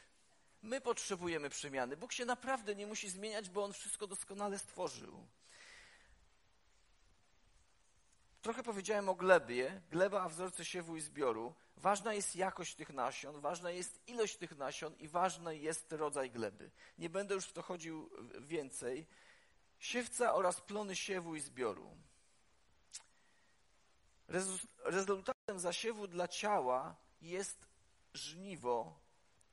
[0.62, 1.96] My potrzebujemy przemiany.
[1.96, 5.26] Bóg się naprawdę nie musi zmieniać, bo On wszystko doskonale stworzył.
[8.42, 11.54] Trochę powiedziałem o glebie, gleba, a wzorce siewu i zbioru.
[11.76, 16.70] Ważna jest jakość tych nasion, ważna jest ilość tych nasion i ważny jest rodzaj gleby.
[16.98, 19.06] Nie będę już w to chodził więcej.
[19.78, 21.96] Siewca oraz plony siewu i zbioru.
[24.84, 27.66] Rezultatem zasiewu dla ciała jest
[28.14, 29.00] żniwo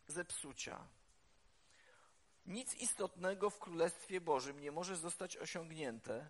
[0.07, 0.87] zepsucia.
[2.45, 6.29] Nic istotnego w Królestwie Bożym nie może zostać osiągnięte,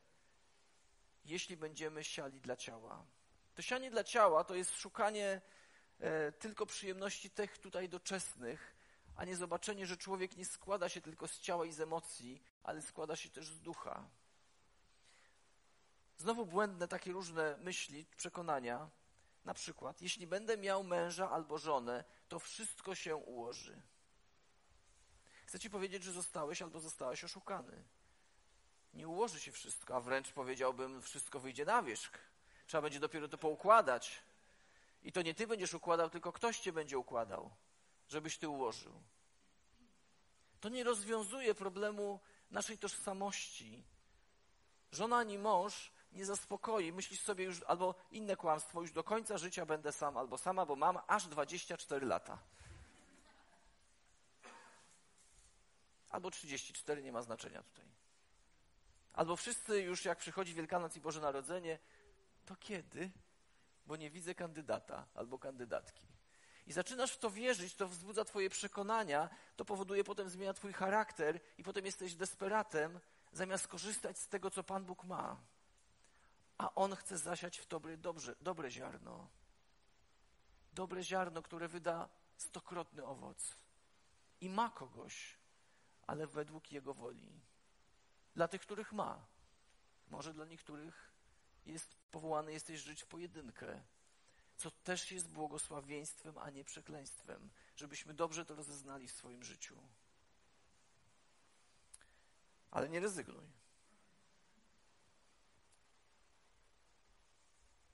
[1.29, 3.05] jeśli będziemy siali dla ciała.
[3.55, 5.41] To sianie dla ciała to jest szukanie
[5.99, 8.75] e, tylko przyjemności tych tutaj doczesnych,
[9.15, 12.81] a nie zobaczenie, że człowiek nie składa się tylko z ciała i z emocji, ale
[12.81, 14.09] składa się też z ducha.
[16.17, 18.89] Znowu błędne takie różne myśli, przekonania.
[19.45, 23.81] Na przykład, jeśli będę miał męża albo żonę, to wszystko się ułoży.
[25.45, 27.83] Chcę ci powiedzieć, że zostałeś albo zostałeś oszukany
[28.93, 32.11] nie ułoży się wszystko, a wręcz powiedziałbym, wszystko wyjdzie na wierzch.
[32.67, 34.21] Trzeba będzie dopiero to poukładać.
[35.03, 37.51] I to nie ty będziesz układał, tylko ktoś cię będzie układał,
[38.09, 38.93] żebyś ty ułożył.
[40.61, 42.19] To nie rozwiązuje problemu
[42.51, 43.83] naszej tożsamości.
[44.91, 46.93] Żona ani mąż nie zaspokoi.
[46.93, 50.75] Myślisz sobie już, albo inne kłamstwo, już do końca życia będę sam, albo sama, bo
[50.75, 52.37] mam aż 24 lata.
[56.09, 57.98] Albo 34, nie ma znaczenia tutaj.
[59.13, 61.79] Albo wszyscy już jak przychodzi Wielkanoc i Boże Narodzenie,
[62.45, 63.11] to kiedy?
[63.85, 66.09] Bo nie widzę kandydata albo kandydatki.
[66.67, 71.39] I zaczynasz w to wierzyć, to wzbudza Twoje przekonania, to powoduje potem zmiana Twój charakter
[71.57, 72.99] i potem jesteś desperatem,
[73.31, 75.37] zamiast korzystać z tego, co Pan Bóg ma.
[76.57, 79.27] A On chce zasiać w Tobie dobrze, dobre ziarno.
[80.73, 83.55] Dobre ziarno, które wyda stokrotny owoc.
[84.41, 85.37] I ma kogoś,
[86.07, 87.41] ale według Jego woli.
[88.39, 89.25] Dla tych, których ma.
[90.09, 91.11] Może dla niektórych
[91.65, 93.81] jest powołany jesteś żyć w pojedynkę,
[94.57, 99.75] co też jest błogosławieństwem, a nie przekleństwem, żebyśmy dobrze to rozeznali w swoim życiu.
[102.71, 103.45] Ale nie rezygnuj.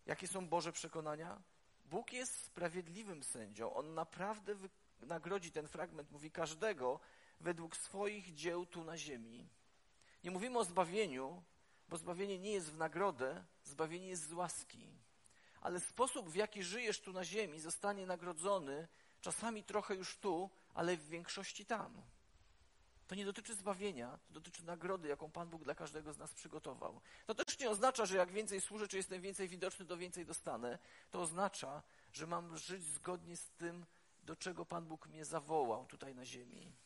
[0.06, 1.42] Jakie są Boże przekonania?
[1.86, 3.74] Bóg jest sprawiedliwym sędzią.
[3.74, 4.56] On naprawdę
[5.00, 7.00] nagrodzi ten fragment, mówi każdego
[7.40, 9.50] według swoich dzieł tu na ziemi.
[10.26, 11.44] Nie mówimy o zbawieniu,
[11.90, 14.90] bo zbawienie nie jest w nagrodę, zbawienie jest z łaski.
[15.62, 18.88] Ale sposób, w jaki żyjesz tu na ziemi, zostanie nagrodzony
[19.22, 22.02] czasami trochę już tu, ale w większości tam.
[23.08, 27.02] To nie dotyczy zbawienia, to dotyczy nagrody, jaką Pan Bóg dla każdego z nas przygotował.
[27.26, 30.80] To też nie oznacza, że jak więcej służę, czy jestem więcej widoczny, to więcej dostanę.
[31.12, 31.84] To oznacza,
[32.14, 33.86] że mam żyć zgodnie z tym,
[34.24, 36.85] do czego Pan Bóg mnie zawołał tutaj na ziemi.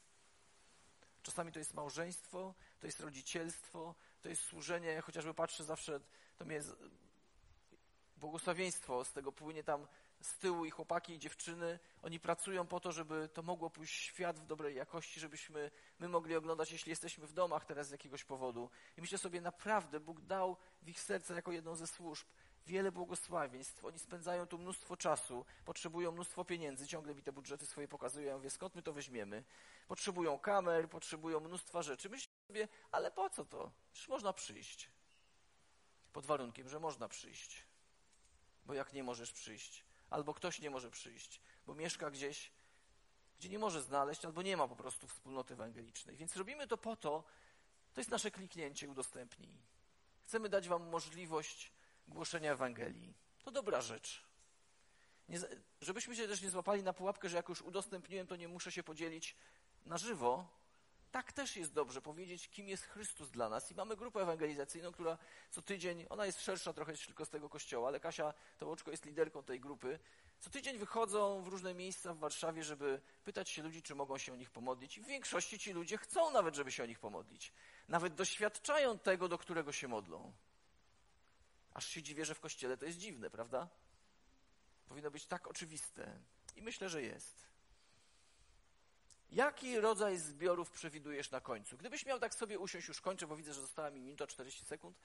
[1.30, 5.02] Czasami to jest małżeństwo, to jest rodzicielstwo, to jest służenie.
[5.02, 6.00] Chociażby patrzę zawsze,
[6.38, 6.76] to mnie jest
[8.18, 9.88] błogosławieństwo z tego płynie tam
[10.22, 14.40] z tyłu i chłopaki i dziewczyny, oni pracują po to, żeby to mogło pójść świat
[14.40, 18.70] w dobrej jakości, żebyśmy my mogli oglądać, jeśli jesteśmy w domach teraz z jakiegoś powodu.
[18.98, 22.28] I myślę sobie, naprawdę Bóg dał w ich serce jako jedną ze służb
[22.70, 23.86] wiele błogosławieństw.
[23.86, 28.28] Oni spędzają tu mnóstwo czasu, potrzebują mnóstwo pieniędzy, ciągle mi te budżety swoje pokazują.
[28.28, 29.44] Ja mówię, skąd my to weźmiemy?
[29.88, 32.10] Potrzebują kamer, potrzebują mnóstwa rzeczy.
[32.10, 33.72] Myślę sobie, ale po co to?
[33.94, 34.90] Przecież można przyjść.
[36.14, 37.66] Pod warunkiem, że można przyjść.
[38.66, 42.52] Bo jak nie możesz przyjść, albo ktoś nie może przyjść, bo mieszka gdzieś,
[43.40, 46.16] gdzie nie może znaleźć, albo nie ma po prostu wspólnoty ewangelicznej.
[46.16, 47.24] Więc robimy to po to,
[47.94, 49.58] to jest nasze kliknięcie, udostępnij.
[50.22, 51.72] Chcemy dać Wam możliwość
[52.10, 53.14] głoszenia Ewangelii.
[53.44, 54.24] To dobra rzecz.
[55.30, 55.40] Nie,
[55.82, 58.84] żebyśmy się też nie złapali na pułapkę, że jak już udostępniłem, to nie muszę się
[58.84, 59.36] podzielić
[59.86, 60.48] na żywo.
[61.12, 63.72] Tak też jest dobrze powiedzieć, kim jest Chrystus dla nas.
[63.72, 65.18] I mamy grupę ewangelizacyjną, która
[65.50, 69.06] co tydzień, ona jest szersza trochę niż tylko z tego kościoła, ale Kasia Tołoczko jest
[69.06, 70.00] liderką tej grupy.
[70.40, 74.34] Co tydzień wychodzą w różne miejsca w Warszawie, żeby pytać się ludzi, czy mogą się
[74.34, 74.98] o nich pomodlić.
[74.98, 77.54] I w większości ci ludzie chcą nawet, żeby się o nich pomodlić.
[77.88, 80.34] Nawet doświadczają tego, do którego się modlą.
[81.80, 83.68] Aż się dziwię, że w kościele to jest dziwne, prawda?
[84.88, 86.20] Powinno być tak oczywiste.
[86.56, 87.48] I myślę, że jest.
[89.32, 91.78] Jaki rodzaj zbiorów przewidujesz na końcu?
[91.78, 94.98] Gdybyś miał tak sobie usiąść, już kończę, bo widzę, że została mi minuta 40 sekund.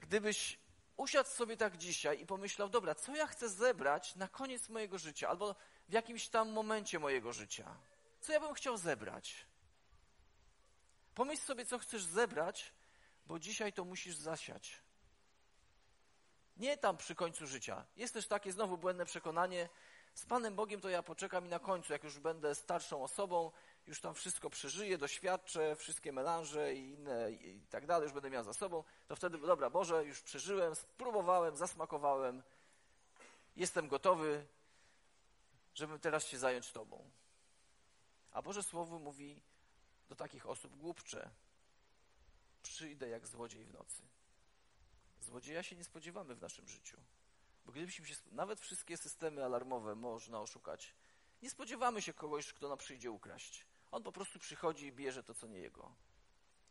[0.00, 0.58] Gdybyś
[0.96, 5.28] usiadł sobie tak dzisiaj i pomyślał, dobra, co ja chcę zebrać na koniec mojego życia,
[5.28, 5.54] albo
[5.88, 7.76] w jakimś tam momencie mojego życia?
[8.20, 9.46] Co ja bym chciał zebrać?
[11.14, 12.72] Pomyśl sobie, co chcesz zebrać,
[13.26, 14.82] bo dzisiaj to musisz zasiać.
[16.56, 17.84] Nie tam przy końcu życia.
[17.96, 19.68] Jest też takie znowu błędne przekonanie,
[20.14, 23.50] z Panem Bogiem to ja poczekam i na końcu, jak już będę starszą osobą,
[23.86, 28.44] już tam wszystko przeżyję, doświadczę, wszystkie melanże i inne i tak dalej, już będę miał
[28.44, 32.42] za sobą, to wtedy, dobra, Boże, już przeżyłem, spróbowałem, zasmakowałem,
[33.56, 34.46] jestem gotowy,
[35.74, 37.10] żebym teraz się zająć Tobą.
[38.32, 39.42] A Boże Słowo mówi
[40.08, 41.30] do takich osób głupcze,
[42.62, 44.02] przyjdę jak złodziej w nocy.
[45.22, 46.96] Złodzieja się nie spodziewamy w naszym życiu.
[47.64, 50.94] Bo gdybyśmy się, nawet wszystkie systemy alarmowe można oszukać,
[51.42, 53.66] nie spodziewamy się kogoś, kto nam przyjdzie ukraść.
[53.90, 55.94] On po prostu przychodzi i bierze to, co nie jego.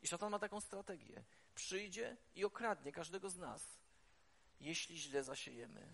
[0.02, 1.24] I szatan ma taką strategię.
[1.56, 3.80] Przyjdzie i okradnie każdego z nas,
[4.60, 5.94] jeśli źle zasiejemy.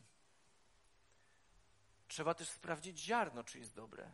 [2.07, 4.11] Trzeba też sprawdzić ziarno, czy jest dobre.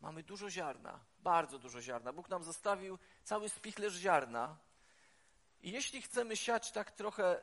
[0.00, 2.12] Mamy dużo ziarna, bardzo dużo ziarna.
[2.12, 4.58] Bóg nam zostawił cały spichlerz ziarna.
[5.60, 7.42] I jeśli chcemy siać tak trochę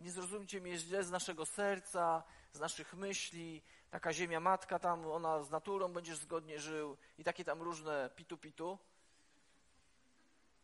[0.00, 5.42] nie zrozumcie mnie źle, z naszego serca, z naszych myśli, taka ziemia matka tam, ona
[5.42, 8.78] z naturą będziesz zgodnie żył i takie tam różne pitu-pitu.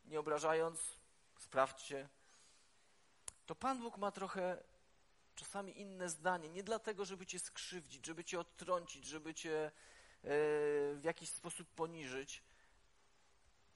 [0.05, 0.81] Nie obrażając,
[1.38, 2.09] sprawdźcie.
[3.46, 4.62] To Pan Bóg ma trochę
[5.35, 9.70] czasami inne zdanie, nie dlatego, żeby cię skrzywdzić, żeby cię odtrącić, żeby cię e,
[10.94, 12.42] w jakiś sposób poniżyć,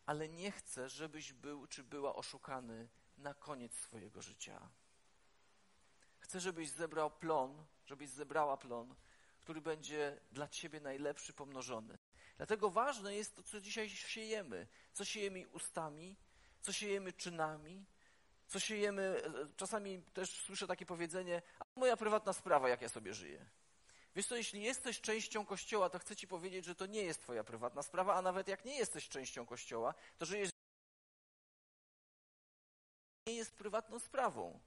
[0.06, 4.68] ale nie chcę, żebyś był czy była oszukany na koniec swojego życia.
[6.30, 8.94] Chcę, żebyś zebrał plon, żebyś zebrała plon,
[9.40, 11.98] który będzie dla ciebie najlepszy pomnożony.
[12.36, 14.66] Dlatego ważne jest to, co dzisiaj siejemy.
[14.92, 16.16] Co siejemy ustami,
[16.60, 17.86] co siejemy czynami,
[18.46, 19.22] co siejemy.
[19.56, 23.46] Czasami też słyszę takie powiedzenie, a moja prywatna sprawa, jak ja sobie żyję.
[24.14, 27.44] Wiesz co, jeśli jesteś częścią Kościoła, to chcę ci powiedzieć, że to nie jest twoja
[27.44, 30.50] prywatna sprawa, a nawet jak nie jesteś częścią Kościoła, to żyjesz
[33.26, 34.60] nie jest prywatną sprawą.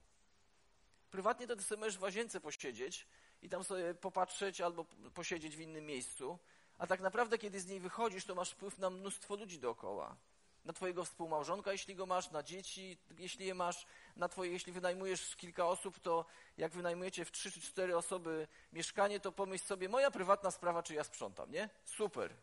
[1.14, 3.06] Prywatnie to ty sobie możesz w łazience posiedzieć
[3.42, 6.38] i tam sobie popatrzeć albo posiedzieć w innym miejscu,
[6.78, 10.16] a tak naprawdę, kiedy z niej wychodzisz, to masz wpływ na mnóstwo ludzi dookoła.
[10.64, 15.36] Na twojego współmałżonka, jeśli go masz, na dzieci, jeśli je masz, na twoje, jeśli wynajmujesz
[15.36, 16.24] kilka osób, to
[16.56, 20.94] jak wynajmujecie w trzy czy cztery osoby mieszkanie, to pomyśl sobie, moja prywatna sprawa, czy
[20.94, 21.68] ja sprzątam, nie?
[21.84, 22.36] Super.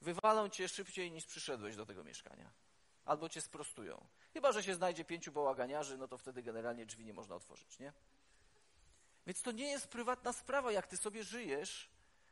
[0.00, 2.65] Wywalą cię szybciej niż przyszedłeś do tego mieszkania.
[3.06, 4.06] Albo cię sprostują.
[4.32, 7.92] Chyba, że się znajdzie pięciu bałaganiarzy, no to wtedy generalnie drzwi nie można otworzyć, nie?
[9.26, 11.90] Więc to nie jest prywatna sprawa, jak ty sobie żyjesz,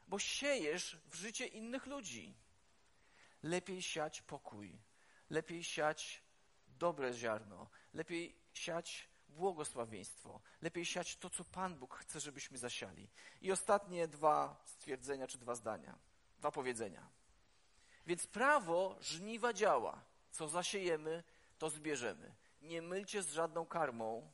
[0.08, 2.34] bo siejesz w życie innych ludzi.
[3.42, 4.78] Lepiej siać pokój,
[5.30, 6.22] lepiej siać
[6.66, 13.08] dobre ziarno, lepiej siać błogosławieństwo, lepiej siać to, co Pan Bóg chce, żebyśmy zasiali.
[13.40, 15.98] I ostatnie dwa stwierdzenia czy dwa zdania,
[16.38, 17.08] dwa powiedzenia.
[18.06, 20.04] Więc prawo żniwa działa.
[20.35, 21.23] Co zasiejemy,
[21.59, 22.35] to zbierzemy.
[22.62, 24.31] Nie mylcie z żadną karmą,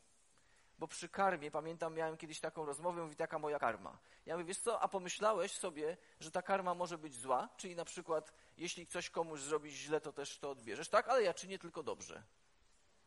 [0.79, 3.99] bo przy karmie, pamiętam, miałem kiedyś taką rozmowę, mówi, taka moja karma.
[4.27, 7.49] Ja mówię, wiesz co, a pomyślałeś sobie, że ta karma może być zła?
[7.57, 10.89] Czyli na przykład, jeśli coś komuś zrobić źle, to też to odbierzesz.
[10.89, 12.23] Tak, ale ja czynię tylko dobrze.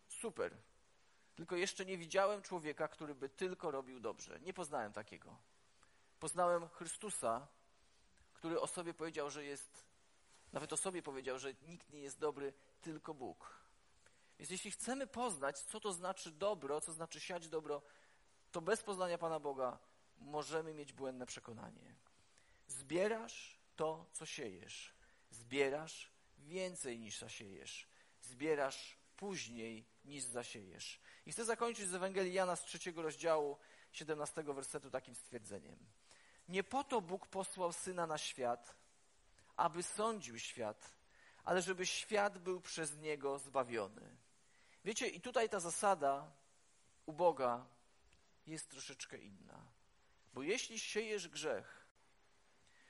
[0.08, 0.58] Super.
[1.36, 4.40] Tylko jeszcze nie widziałem człowieka, który by tylko robił dobrze.
[4.40, 5.38] Nie poznałem takiego.
[6.20, 7.48] Poznałem Chrystusa,
[8.34, 9.86] który o sobie powiedział, że jest,
[10.54, 13.64] nawet o sobie powiedział, że nikt nie jest dobry, tylko Bóg.
[14.40, 17.82] Więc jeśli chcemy poznać, co to znaczy dobro, co znaczy siać dobro,
[18.52, 19.80] to bez poznania Pana Boga
[20.18, 21.96] możemy mieć błędne przekonanie.
[22.68, 24.94] Zbierasz to, co siejesz.
[25.30, 27.88] Zbierasz więcej niż zasiejesz.
[28.22, 31.00] Zbierasz później niż zasiejesz.
[31.26, 33.58] I chcę zakończyć z Ewangelii Jana z trzeciego rozdziału,
[33.92, 35.78] 17 wersetu takim stwierdzeniem.
[36.48, 38.76] Nie po to Bóg posłał Syna na świat,
[39.56, 40.96] aby sądził świat,
[41.44, 44.18] ale żeby świat był przez Niego zbawiony.
[44.86, 46.32] Wiecie, i tutaj ta zasada
[47.06, 47.66] u Boga
[48.48, 49.66] jest troszeczkę inna.
[50.34, 51.88] Bo jeśli siejesz grzech,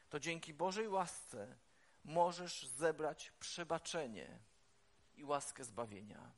[0.10, 1.56] to dzięki Bożej łasce
[2.04, 4.40] możesz zebrać przebaczenie
[5.16, 6.32] i łaskę zbawienia.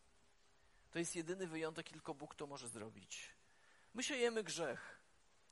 [0.91, 3.35] To jest jedyny wyjątek, tylko Bóg to może zrobić.
[3.93, 4.99] My siejemy grzech.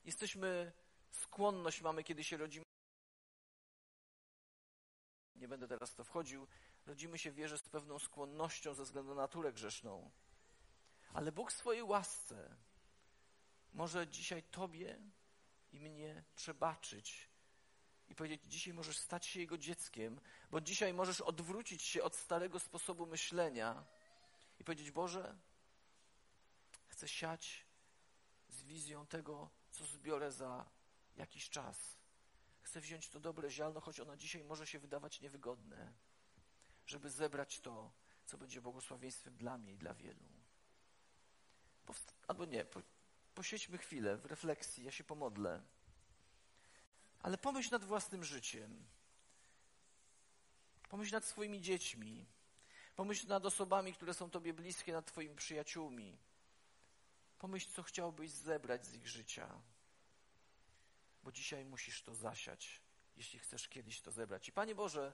[0.05, 0.71] Jesteśmy,
[1.11, 2.72] skłonność mamy, kiedy się rodzimy.
[5.43, 6.47] Nie będę teraz w to wchodził.
[6.85, 10.11] Rodzimy się w wierze z pewną skłonnością ze względu na naturę grzeszną.
[11.13, 12.55] Ale Bóg w swojej łasce
[13.73, 14.99] może dzisiaj Tobie
[15.71, 17.29] i mnie przebaczyć
[18.07, 20.19] i powiedzieć, dzisiaj możesz stać się Jego dzieckiem,
[20.51, 23.85] bo dzisiaj możesz odwrócić się od starego sposobu myślenia
[24.59, 25.37] i powiedzieć, Boże,
[26.87, 27.65] chcę siać
[28.49, 30.65] z wizją tego, co zbiorę za
[31.15, 32.02] jakiś czas.
[32.73, 35.93] Chcę wziąć to dobre ziarno, choć ono dzisiaj może się wydawać niewygodne,
[36.85, 37.91] żeby zebrać to,
[38.25, 40.25] co będzie błogosławieństwem dla mnie i dla wielu.
[41.85, 42.81] Powst albo nie, po
[43.35, 45.61] posiedźmy chwilę w refleksji, ja się pomodlę.
[47.19, 48.85] Ale pomyśl nad własnym życiem.
[50.89, 52.25] Pomyśl nad swoimi dziećmi.
[52.95, 56.17] Pomyśl nad osobami, które są Tobie bliskie, nad Twoimi przyjaciółmi.
[57.39, 59.61] Pomyśl, co chciałbyś zebrać z ich życia.
[61.23, 62.81] Bo dzisiaj musisz to zasiać,
[63.17, 64.49] jeśli chcesz kiedyś to zebrać.
[64.49, 65.13] I Panie Boże,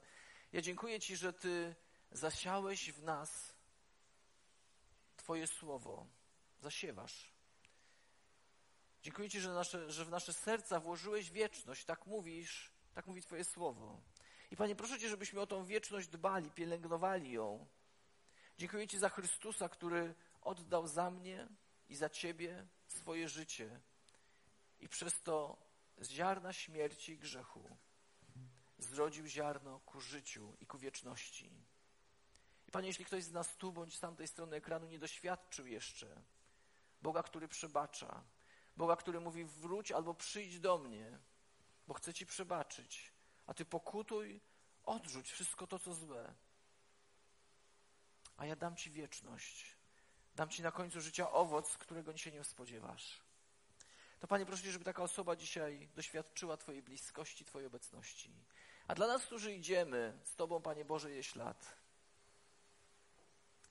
[0.54, 1.76] ja dziękuję Ci, że Ty
[2.12, 3.54] zasiałeś w nas
[5.17, 6.08] Twoje słowo.
[6.60, 7.32] Zasiewasz.
[9.02, 11.86] Dziękuję Ci, że, nasze, że w nasze serca włożyłeś wieczność.
[11.86, 14.02] Tak mówisz, tak mówi Twoje słowo.
[14.52, 17.67] I Panie, proszę Cię, żebyśmy o tą wieczność dbali, pielęgnowali ją.
[18.58, 21.48] Dziękuję Ci za Chrystusa, który oddał za mnie
[21.90, 23.79] i za Ciebie swoje życie.
[24.79, 25.58] I przez to
[26.00, 27.77] z ziarna śmierci i grzechu
[28.77, 31.52] zrodził ziarno ku życiu i ku wieczności.
[32.67, 36.21] I Panie, jeśli ktoś z nas tu bądź z tamtej strony ekranu nie doświadczył jeszcze
[37.02, 38.23] Boga, który przebacza,
[38.77, 41.19] Boga, który mówi wróć albo przyjdź do mnie,
[41.87, 43.13] bo chcę Ci przebaczyć,
[43.47, 44.41] a Ty pokutuj,
[44.83, 46.33] odrzuć wszystko to, co złe.
[48.37, 49.77] A ja dam Ci wieczność.
[50.35, 53.29] Dam Ci na końcu życia owoc, którego się nie spodziewasz.
[54.20, 58.32] To Panie, proszę Cię, żeby taka osoba dzisiaj doświadczyła Twojej bliskości, Twojej obecności.
[58.88, 61.78] A dla nas, którzy idziemy z Tobą, Panie Boże, jest ślad.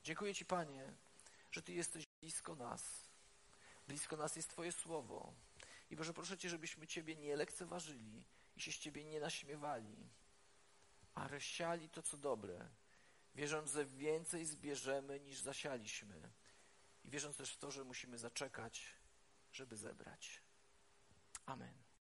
[0.05, 0.93] Dziękuję Ci, Panie,
[1.51, 3.09] że Ty jesteś blisko nas.
[3.89, 5.35] Blisko nas jest Twoje słowo.
[5.91, 8.25] I Boże, proszę Cię, żebyśmy Ciebie nie lekceważyli
[8.57, 9.97] i się z Ciebie nie naśmiewali,
[11.15, 12.69] ale siali to, co dobre,
[13.35, 16.31] wierząc, że więcej zbierzemy niż zasialiśmy
[17.05, 18.98] i wierząc też w to, że musimy zaczekać,
[19.53, 20.43] żeby zebrać.
[21.47, 21.88] Amen.